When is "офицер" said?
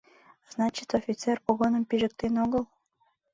0.99-1.37